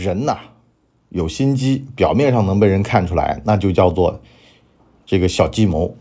[0.00, 0.38] 人呐，
[1.10, 4.20] 有心机，表面上能被人看出来，那就叫做
[5.06, 5.94] 这个小计谋。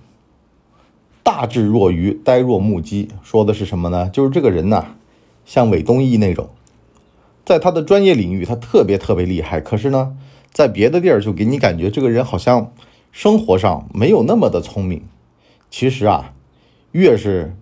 [1.22, 4.10] 大智若愚，呆若木鸡，说的是什么呢？
[4.10, 4.96] 就是这个人呐，
[5.46, 6.50] 像韦东奕那种，
[7.46, 10.18] 在他的专业领域他特别特别厉害，可是呢，
[10.52, 12.72] 在别的地儿就给你感觉这个人好像
[13.12, 15.04] 生活上没有那么的聪明。
[15.70, 16.34] 其实啊，
[16.94, 17.56] 越是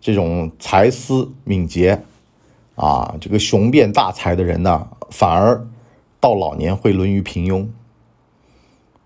[0.00, 2.02] 这种才思敏捷
[2.76, 5.66] 啊，这个雄辩大才的人呢，反而
[6.20, 7.68] 到老年会沦于平庸。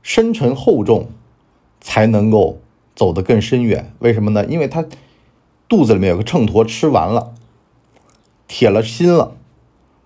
[0.02, 1.08] 深沉厚重，
[1.80, 2.58] 才能够。
[2.94, 4.44] 走得更深远，为什么呢？
[4.44, 4.84] 因为他
[5.66, 7.32] 肚子里面有个秤砣，吃完了，
[8.46, 9.34] 铁了心了，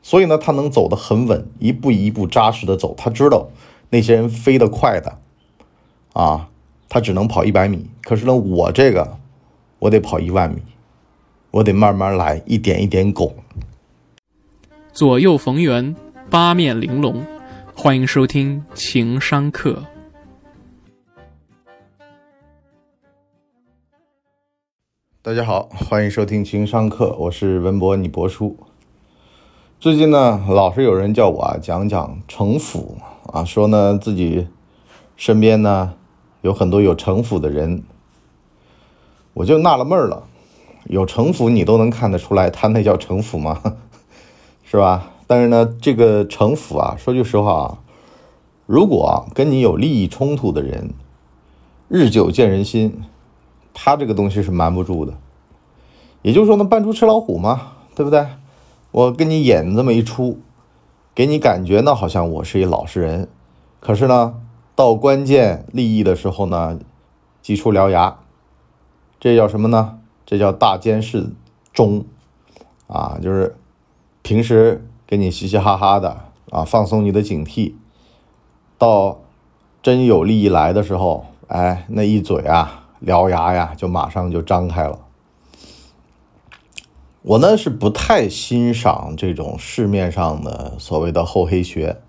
[0.03, 2.95] 所以呢，他能走得很稳，一步一步扎实的走。
[2.97, 3.49] 他知道
[3.91, 5.19] 那些人飞得快的，
[6.13, 6.49] 啊，
[6.89, 9.19] 他只能跑一百米，可是呢，我这个
[9.81, 10.63] 我得跑一万米，
[11.51, 13.35] 我得慢慢来，一点一点拱。
[14.93, 15.97] 左右逢源，
[16.29, 17.25] 八面玲珑，
[17.73, 19.85] 欢迎收听情商课。
[25.23, 28.57] 大家好，欢迎收听情商课，我是文博，你博叔。
[29.79, 32.99] 最近呢，老是有人叫我啊讲讲城府
[33.33, 34.49] 啊，说呢自己
[35.17, 35.95] 身边呢
[36.43, 37.85] 有很多有城府的人，
[39.35, 40.27] 我就纳了闷了，
[40.87, 43.63] 有城府你都能看得出来，他那叫城府吗？
[44.69, 45.13] 是吧？
[45.27, 47.79] 但是呢，这个城府啊，说句实话啊，
[48.67, 50.91] 如果跟你有利益冲突的人，
[51.89, 53.03] 日久见人心。
[53.79, 55.13] 他这个东西是瞒不住的，
[56.23, 58.27] 也就是说呢，扮猪吃老虎嘛，对不对？
[58.91, 60.39] 我跟你演这么一出，
[61.15, 63.29] 给你感觉呢，好像我是一老实人，
[63.79, 64.41] 可是呢，
[64.75, 66.79] 到关键利益的时候呢，
[67.43, 68.17] 祭出獠牙，
[69.21, 69.99] 这叫什么呢？
[70.25, 71.35] 这叫大奸事
[71.75, 72.07] 忠，
[72.87, 73.57] 啊，就是
[74.23, 76.19] 平时给你嘻嘻哈哈的
[76.51, 77.75] 啊，放松你的警惕，
[78.77, 79.21] 到
[79.83, 82.83] 真有利益来的时候，哎，那一嘴啊。
[83.05, 84.99] 獠牙呀，就马上就张开了。
[87.21, 92.01] 我呢是不太欣赏这种市面上的所谓的厚黑学。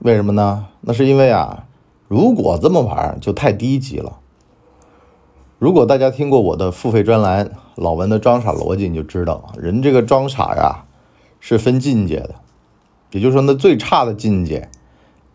[0.00, 0.66] 为什么呢？
[0.80, 1.64] 那是因为啊，
[2.08, 4.18] 如果这么玩就太低级了。
[5.60, 7.46] 如果大家听过我的付费专栏
[7.76, 10.84] 《老文的装傻逻辑》，你就知道，人这个装傻呀
[11.40, 12.36] 是分境界的。
[13.10, 14.68] 也就是说，那最差的境界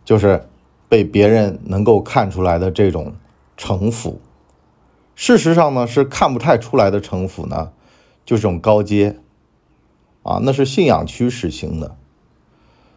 [0.04, 0.48] 就是
[0.88, 3.14] 被别人能够看出来的这种
[3.56, 4.20] 城府。
[5.16, 7.70] 事实上呢，是看不太出来的城府呢，
[8.24, 9.18] 就这种高阶，
[10.22, 11.96] 啊，那是信仰区实行的。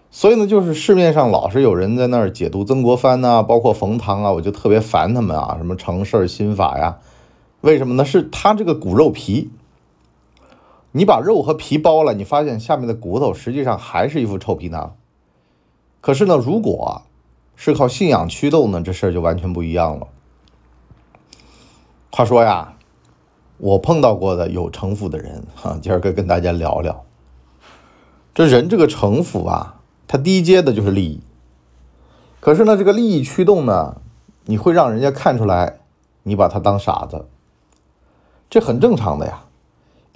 [0.10, 6.98] 所以呢，就是市面上老是有人在那儿解读曾国藩呐，包括冯唐啊，我就特别烦他们啊，什么成事心法呀？
[7.62, 8.06] 为什么呢？
[8.06, 9.52] 是他这个骨肉皮，
[10.98, 14.96] 你把肉和皮剥了，你发现下面的骨头实际上还是一副臭皮囊。
[16.02, 17.04] 可是呢，如果
[17.56, 20.08] 是靠信仰驱动呢，这事儿就完全不一样了。
[22.12, 22.74] 话说呀，
[23.60, 27.06] 我碰到过的有城府的人哈，今儿个跟大家聊聊。
[28.34, 31.22] 这人这个城府啊，他低阶的就是利益。
[32.40, 34.02] 可是呢，这个利益驱动呢，
[34.46, 35.78] 你会让人家看出来，
[36.24, 37.28] 你把他当傻子，
[38.50, 39.44] 这很正常的呀。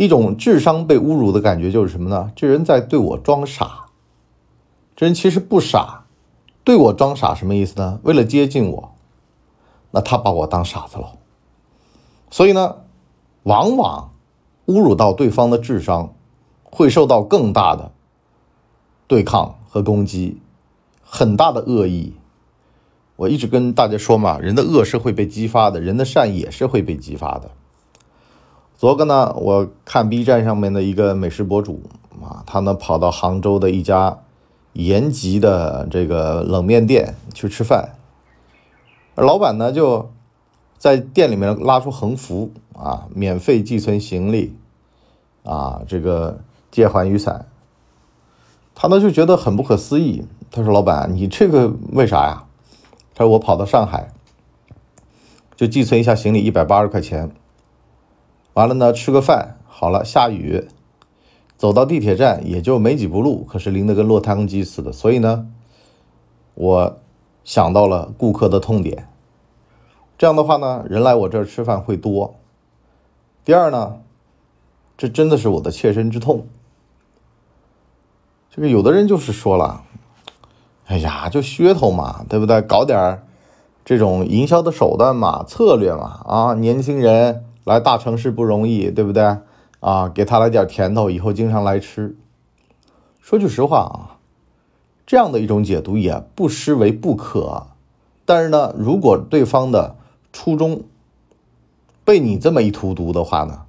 [0.02, 2.32] 一种智商被侮辱的感觉就是什么呢？
[2.36, 3.86] 这人在对我装傻，
[4.96, 6.06] 这人其实不傻，
[6.64, 8.00] 对我装傻什么意思呢？
[8.02, 8.96] 为了接近我，
[9.92, 11.20] 那他把我当傻子了。
[12.32, 12.78] 所以呢，
[13.44, 14.12] 往往
[14.66, 16.16] 侮辱到对方的智商，
[16.64, 17.92] 会受到更大的
[19.06, 20.42] 对抗和攻击，
[21.04, 22.16] 很大的恶意。
[23.18, 27.52] 我一直跟大家说嘛，人的恶是会被激发的，人的善也是会被激发的。
[28.82, 31.84] 昨个呢，我看 B 站上面的一个美食博主
[32.20, 34.18] 啊，他呢跑到杭州的一家
[34.74, 37.90] 延吉的这个冷面店去吃饭，
[39.14, 40.10] 老板呢就。
[40.80, 44.58] 在店里面拉出横幅啊，免费寄存行李，
[45.44, 46.40] 啊，这个
[46.72, 47.46] 借还雨伞，
[48.74, 50.26] 他呢就觉得很不可思议。
[50.50, 52.46] 他说：“老板，你这个为啥呀？”
[53.14, 54.12] 他说：“我跑到上海，
[55.56, 57.30] 就寄存一下行李，一百八十块钱。
[58.54, 60.68] 完了呢，吃个饭，好了，下雨，
[61.58, 64.92] 走到地铁站也就没几步路，可是淋得跟落汤鸡似的。
[64.92, 65.48] 所以呢，
[66.56, 66.98] 我
[67.44, 69.08] 想到了顾客的痛点。”
[70.18, 72.36] 这样的话呢，人来我这儿吃饭会多。
[73.44, 73.98] 第二呢，
[74.96, 76.46] 这真的是我的切身之痛。
[78.52, 79.82] 这个有的人就是说了，
[80.86, 82.62] 哎呀，就噱头嘛，对不对？
[82.62, 83.24] 搞点
[83.84, 89.38] 这种营销的手段嘛，策略嘛，啊，年轻人来大城市不容易，对不对？
[89.80, 92.16] 啊，给他来点甜头，以后经常来吃。
[93.20, 94.18] 说句实话啊，
[95.06, 97.68] 这样的一种解读也不失为不可。
[98.26, 99.96] 但是呢，如果对方的
[100.32, 100.84] 初衷
[102.04, 103.66] 被你这么一荼毒的话呢，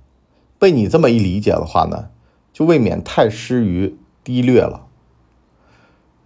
[0.59, 2.11] 被你这么一理解的话呢，
[2.53, 4.87] 就未免太失于低劣了。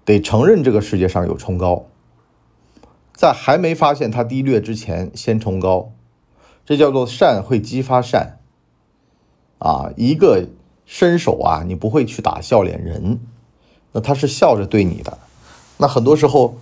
[0.04, 1.86] 得承认这个世界上有崇高，
[3.12, 5.92] 在还没发现它低劣之前，先崇高，
[6.66, 8.38] 这叫做善会激发善。
[9.58, 10.46] 啊，一个
[10.84, 13.18] 伸手啊，你不会去打笑脸人，
[13.92, 15.16] 那他是笑着对你的。
[15.78, 16.56] 那很多时候，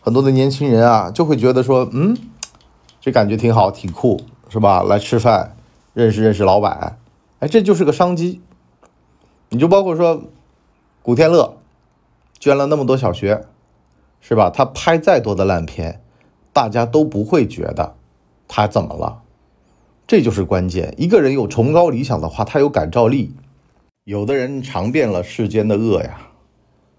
[0.00, 2.16] 很多的年轻人啊，就会觉得说，嗯，
[3.02, 4.82] 这感觉挺好，挺酷，是吧？
[4.82, 5.54] 来吃饭，
[5.92, 6.98] 认识认识老板，
[7.40, 8.40] 哎，这就是个商机。
[9.50, 10.22] 你就包括说，
[11.02, 11.56] 古天乐。
[12.40, 13.44] 捐了那么多小学，
[14.20, 14.48] 是吧？
[14.48, 16.00] 他拍再多的烂片，
[16.52, 17.96] 大家都不会觉得
[18.46, 19.22] 他怎么了。
[20.08, 20.92] 这就是关键。
[20.96, 23.32] 一个人有崇高理想的话，他有感召力。
[24.02, 26.30] 有的人尝遍了世间的恶呀，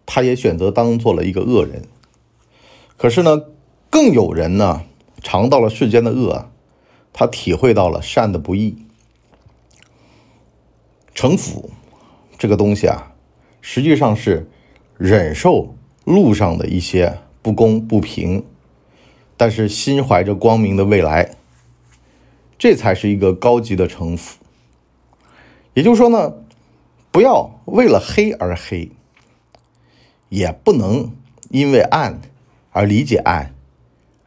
[0.06, 1.82] 他也选择当做了一个恶人。
[2.96, 3.42] 可是呢，
[3.90, 4.84] 更有人呢
[5.22, 6.50] 尝到了世间的恶，
[7.12, 8.78] 他体会到了善的不易。
[11.14, 11.72] 城府
[12.38, 13.12] 这个东西啊，
[13.60, 14.48] 实际上是。
[15.02, 18.44] 忍受路上的一些不公不平，
[19.38, 21.38] 但是心怀着光明的未来，
[22.60, 24.38] 这才是一个高级的城府。
[25.74, 26.34] 也就是说呢，
[27.10, 28.92] 不要为了黑而黑，
[30.28, 31.12] 也不能
[31.50, 32.20] 因为暗
[32.72, 33.56] 而理解暗，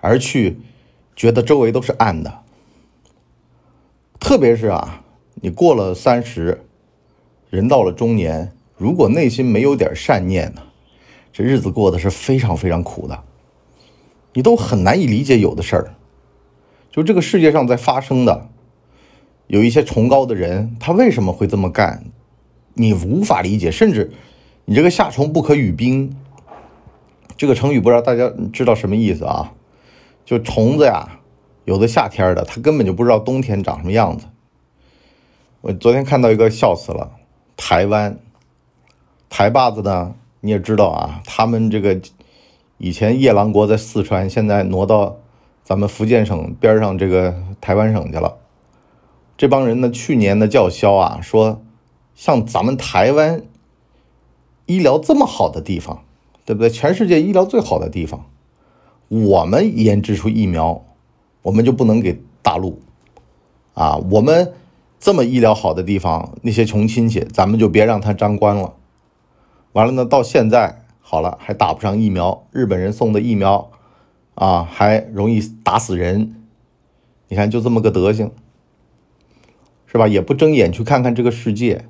[0.00, 0.58] 而去
[1.14, 2.40] 觉得周围都是暗的。
[4.18, 6.64] 特别是啊，你过了三十，
[7.50, 8.52] 人到了中年。
[8.78, 10.62] 如果内心没有点善念呢，
[11.32, 13.22] 这日子过得是非常非常苦的。
[14.32, 15.94] 你都很难以理解有的事儿，
[16.92, 18.48] 就这个世界上在发生的，
[19.48, 22.04] 有一些崇高的人，他为什么会这么干？
[22.74, 24.12] 你无法理解，甚至
[24.66, 26.14] 你这个夏虫不可语冰，
[27.36, 29.54] 这个成语不知道大家知道什么意思啊？
[30.24, 31.20] 就虫子呀，
[31.64, 34.26] 有的夏天的，它根本就不知道冬天长什么样子。
[35.62, 37.12] 我昨天看到一个笑死了，
[37.56, 38.18] 台湾。
[39.30, 40.14] 台坝子呢？
[40.40, 41.98] 你也知道啊，他们这个
[42.76, 45.16] 以前夜郎国在四川，现在挪到
[45.72, 48.36] 咱们福建省边上这个台湾省去了。
[49.38, 51.62] 这帮人呢，去年的叫嚣啊，说
[52.14, 53.40] 像咱们台湾
[54.66, 56.02] 医疗这么好的地方，
[56.44, 56.68] 对不对？
[56.68, 58.26] 全世界医疗最好的地方，
[59.08, 60.84] 我们研制出疫苗，
[61.40, 62.82] 我们就不能给大陆
[63.72, 63.96] 啊？
[64.10, 64.52] 我们
[65.00, 68.74] 这么医疗好的地方，那些穷亲戚，咱们就别让他沾官了。
[69.72, 72.44] 完了呢，到现在好了，还打不上疫苗。
[72.50, 73.70] 日本人送的疫苗，
[74.34, 76.34] 啊，还容易打死人。
[77.28, 78.30] 你看，就这么个德行，
[79.86, 80.06] 是吧？
[80.06, 81.86] 也不睁眼去看看这个世界，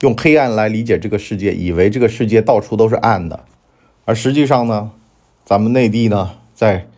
[0.00, 3.44] 用黑暗来理解这个世界，以为这个世界到处都是暗的。
[4.04, 4.92] 而实际上呢，
[5.44, 6.88] 咱们内地呢，在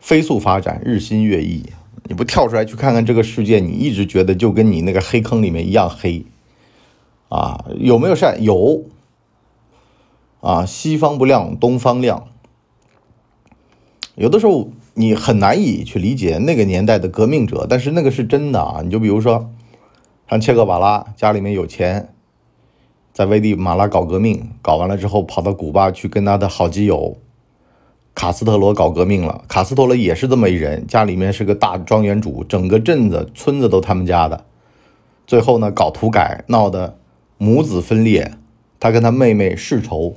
[0.00, 1.64] 飞速发展，日新月异。
[2.08, 6.24] 你不跳出来去看看这个世界，你一直觉得就跟你那个黑坑里面一样黑。
[7.28, 8.42] 啊，有没有善？
[8.42, 8.84] 有。
[10.40, 12.28] 啊，西方不亮，东方亮。
[14.16, 18.80] 有的时候你很难以去理解那个年代的革命者，但是那个是真的啊。
[18.82, 19.50] 你就比如说，
[20.28, 22.14] 像切格瓦拉，家里面有钱，
[23.12, 27.18] 在危地马拉搞革命，搞完了之后跑到古巴去跟他的好基友
[28.14, 29.44] 卡斯特罗搞革命了。
[29.46, 34.46] 卡斯特罗也是这么一人，家里面是个大庄园主，整个镇子村子都他们家的。
[35.26, 36.96] 最后呢，搞土改，闹得
[37.36, 38.32] 母子分裂，
[38.80, 40.16] 他跟他妹妹世仇。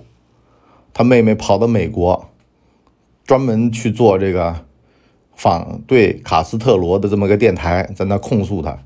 [0.93, 2.29] 他妹妹跑到美国，
[3.29, 4.65] 专门去做这个
[5.35, 8.79] 反对卡斯特罗的这么个电台，在那控诉他，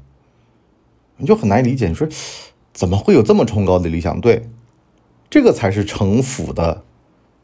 [1.16, 1.88] 你就很难理解。
[1.88, 2.06] 你说
[2.74, 4.20] 怎么会有这么崇高的理想？
[4.20, 4.50] 对，
[5.30, 6.84] 这个才是城府的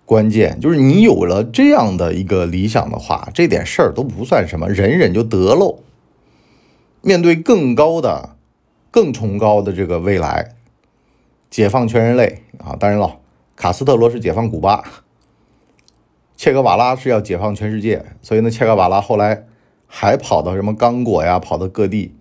[0.03, 0.59] 关键。
[0.59, 5.79] 就是你有了这样的一个理想的话，这点事儿都不算什么，忍忍就得喽。
[7.01, 8.35] 面对更高的、
[8.91, 10.55] 更崇高的这个未来，
[11.49, 12.75] 解放全人类啊！
[12.77, 13.19] 当然了。
[13.55, 14.83] 卡斯特罗是解放古巴，
[16.39, 19.45] 切格瓦拉是要解放全世界，所以呢，切格瓦拉后来
[19.87, 22.15] 还跑到什么刚果呀，跑到各地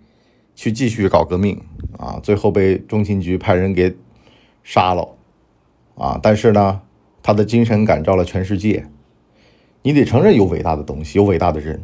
[0.53, 1.63] 去继续搞革命
[1.97, 3.95] 啊，最后被中情局派人给
[4.61, 5.15] 杀了
[5.95, 6.19] 啊。
[6.21, 6.81] 但是呢，
[7.23, 8.87] 他的精神感召了全世界，
[9.83, 11.81] 你得承认有伟大的东西，有伟大的人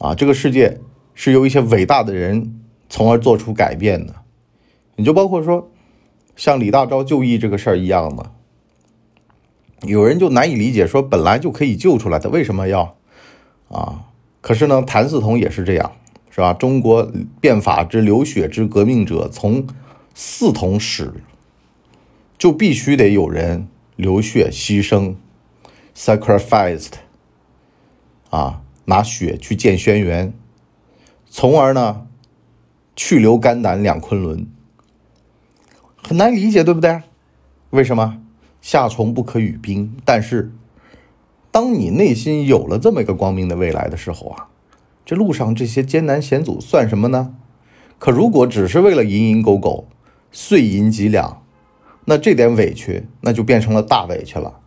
[0.00, 0.16] 啊。
[0.16, 0.80] 这个世界
[1.14, 4.16] 是由一些伟大的人从而做出改变的，
[4.96, 5.70] 你就包括说。
[6.34, 8.30] 像李大钊就义这个事儿一样的，
[9.82, 12.96] 有人就难以理解，说本来就可以救出来的，为什么要
[13.68, 14.06] 啊？
[14.40, 15.92] 可是呢，谭嗣同也是这样，
[16.30, 16.52] 是吧？
[16.52, 19.66] 中国变法之流血之革命者，从
[20.16, 21.12] 嗣同始，
[22.36, 25.14] 就必须得有人流血牺牲
[25.94, 26.92] ，sacrificed，
[28.30, 30.32] 啊，拿血去见轩辕，
[31.28, 32.06] 从而呢，
[32.96, 34.46] 去留肝胆两昆仑，
[36.02, 37.02] 很难理解，对不对？
[37.70, 38.20] 为什么
[38.60, 39.96] 夏虫不可语冰？
[40.04, 40.52] 但是，
[41.50, 44.48] 当你内心有了这么一个光明的未来的时候啊，
[45.04, 47.34] 这路上这些艰难险阻算什么呢？
[47.98, 49.88] 可如果只是为了蝇营狗苟、
[50.30, 51.42] 碎银几两，
[52.04, 54.60] 那这点委屈那就变成了大委屈了，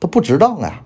[0.00, 0.84] 它不值当啊。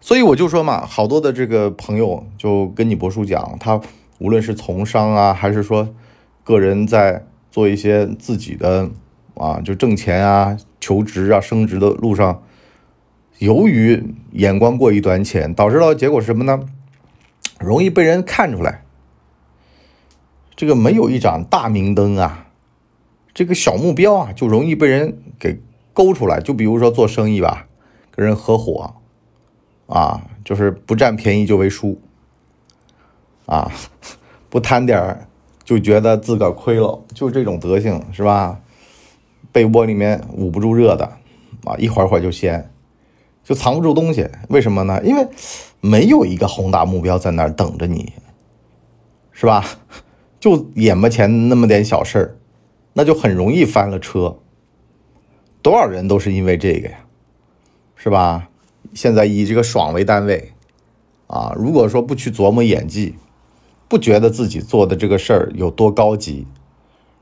[0.00, 3.80] 所以我就说嘛，好多的这个朋友就跟你博叔讲，他
[4.18, 5.94] 无论是从商啊，还是说
[6.42, 8.90] 个人在做一些自己的
[9.34, 12.42] 啊，就挣钱啊、求职啊、升职的路上，
[13.38, 16.60] 由于眼光过于短浅，导致到结果是什么呢？
[17.58, 18.84] 容易被人看出来。
[20.54, 22.48] 这个没有一盏大明灯啊，
[23.32, 25.58] 这个小目标啊，就容易被人给
[25.94, 26.38] 勾出来。
[26.38, 27.66] 就比如说做生意吧，
[28.10, 28.96] 跟人合伙，
[29.86, 31.98] 啊，就是不占便宜就为输，
[33.46, 33.72] 啊，
[34.50, 35.26] 不贪点儿
[35.64, 38.60] 就觉得自个儿亏了，就这种德行是吧？
[39.54, 41.04] 被窝里面捂不住热的，
[41.62, 42.72] 啊，一会儿会儿就掀，
[43.44, 44.28] 就藏不住东西。
[44.48, 45.00] 为什么呢？
[45.04, 45.28] 因为
[45.80, 48.12] 没有一个宏大目标在那儿等着你，
[49.30, 49.64] 是吧？
[50.40, 52.36] 就眼巴前那么点小事儿，
[52.94, 54.38] 那就很容易翻了车。
[55.62, 56.98] 多少人都是因为这个呀，
[57.94, 58.48] 是吧？
[58.92, 60.52] 现在以这个爽为单位，
[61.28, 63.14] 啊，如果说不去琢磨演技，
[63.86, 66.48] 不觉得自己做的这个事儿有多高级，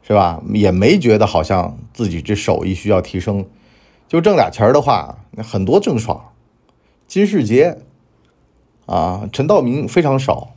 [0.03, 0.43] 是吧？
[0.53, 3.47] 也没觉得好像自己这手艺需要提升，
[4.09, 6.33] 就挣俩钱儿的话，那很多郑爽、
[7.07, 7.79] 金世杰，
[8.87, 10.49] 啊，陈道明非常少。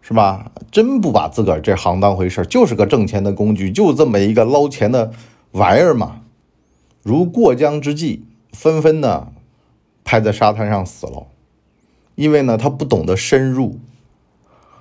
[0.00, 0.52] 是吧？
[0.70, 5.12] 真不把自个儿这行当回事就是个挣钱的工具，就这么一个捞钱的
[5.50, 6.22] 玩意儿嘛。
[7.02, 8.20] 如过江之鲫，
[8.54, 9.32] 纷纷呢
[10.04, 11.26] 拍在沙滩上死了，
[12.14, 13.78] 因为呢他不懂得深入，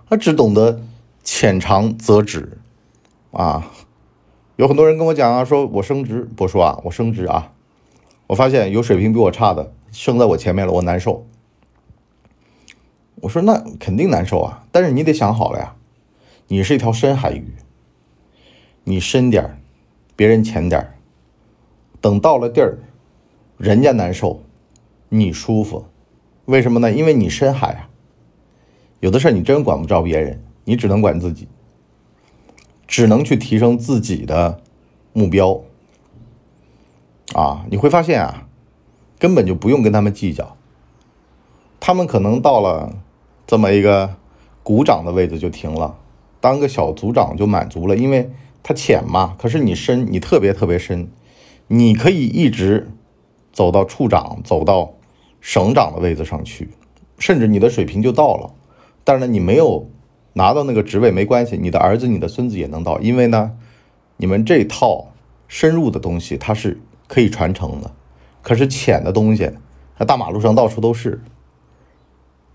[0.10, 0.80] 他只懂得
[1.26, 2.58] 浅尝辄止
[3.38, 3.72] 啊。
[4.56, 7.54] 有很多人跟我讲啊，说我升职，不说啊，我升职啊，
[8.26, 11.28] 我发现有水平比我差的升在我前面了，我难受。
[13.22, 15.76] 我说那肯定难受啊，但是你得想好了呀，
[16.48, 17.54] 你是一条深海鱼，
[18.84, 19.60] 你深点儿，
[20.16, 20.96] 别人浅点儿，
[22.02, 22.80] 等到了地儿，
[23.58, 24.42] 人家难受，
[25.10, 25.86] 你舒服，
[26.46, 26.92] 为什么呢？
[26.92, 27.90] 因为你深海啊，
[29.02, 31.48] 有的事儿你真管不着别人，你只能管自己，
[32.88, 34.62] 只能去提升自己的
[35.14, 35.62] 目标，
[37.34, 38.48] 啊，你会发现啊，
[39.20, 40.56] 根本就不用跟他们计较，
[41.80, 42.94] 他们可能到了。
[43.50, 44.14] 这么一个
[44.62, 45.96] 股长的位置就停了，
[46.42, 48.30] 当个小组长就满足了，因为
[48.62, 49.38] 他浅嘛。
[49.40, 51.10] 可是你深，你特别特别深，
[51.68, 52.92] 你可以一直
[53.54, 54.96] 走到处长，走到
[55.40, 56.72] 省长的位置上去，
[57.18, 58.52] 甚至你的水平就到了。
[59.06, 59.88] 但是呢，你没有
[60.38, 63.52] 拿到那个职位没关系，你的儿子、你的孙子也能到，因为呢，
[64.18, 65.08] 你们这套
[65.48, 67.92] 深入的东西它是可以传承的。
[68.44, 69.52] 可是浅的东西，
[69.98, 71.22] 那大马路上到处都是。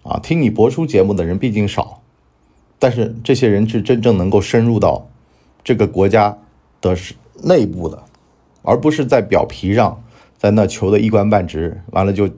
[0.04, 2.02] 啊，听你播出节目的人毕竟少，
[2.78, 5.08] 但是这些人是真正能够深入到
[5.62, 6.38] 这个国家
[6.80, 6.96] 的
[7.44, 8.02] 内部的，
[8.62, 10.02] 而不是在表皮上
[10.36, 12.28] 在那求的一官半职，完了就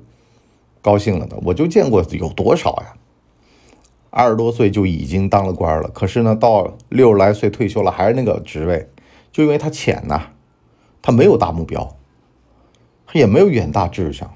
[0.83, 1.39] 高兴了的。
[1.43, 2.93] 我就见过有多少呀，
[4.17, 8.89] 二十多岁就已经当了官了，可是呢，到六十来岁退休了还是那个职位，
[9.33, 10.29] 就因为他浅呐，
[11.03, 11.97] 他没有大目标，
[13.07, 14.33] 他也没有远大志向。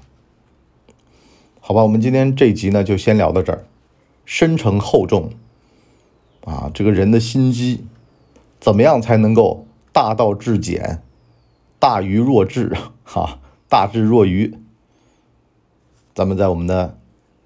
[1.61, 3.63] 好吧，我们今天这集呢就先聊到这儿。
[4.25, 5.31] 深沉厚重
[6.43, 7.85] 啊，这个人的心机，
[8.59, 11.01] 怎么样才能够大道至简，
[11.79, 12.75] 大愚若智？
[13.05, 14.53] 哈，大智若愚。
[16.13, 16.97] 咱们在我们的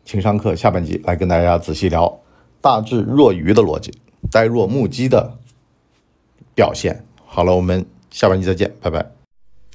[0.04, 2.20] 情商课下半集来跟大家仔细聊
[2.64, 3.92] 大智若愚的逻辑，
[4.32, 5.38] 呆若木鸡的
[6.56, 7.04] 表现。
[7.26, 9.00] 好了，我们下半集再见，拜拜。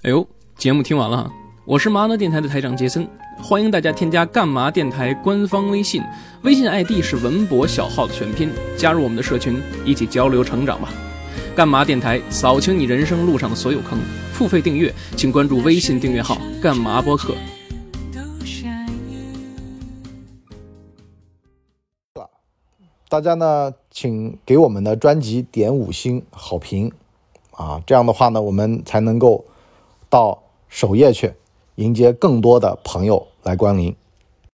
[0.04, 0.26] 哎呦，
[0.56, 1.30] 节目听完了，
[1.66, 3.06] 我是麻辣电台的台长杰森。
[3.42, 6.02] 欢迎大家添加干嘛电台官方微信，
[6.44, 10.88] 微信 ID 是文博小号的全拼，加入我们的社群，一起交流成长吧。
[11.54, 13.98] 干嘛电台扫清你人生路上的所有坑，
[14.32, 17.34] 付费订阅请关注微信订阅号干嘛播客。
[23.08, 26.92] 大家呢，请给我们的专辑点五星好评
[27.52, 29.46] 啊，这样的话呢，我们才能够
[30.10, 31.32] 到首页去。
[31.76, 33.94] 迎接更多的朋友来光临。